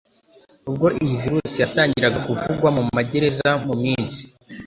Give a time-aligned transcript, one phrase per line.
[0.69, 4.21] Ubwo iyi virusi yatangiraga kuvugwa mu magereza mu minsi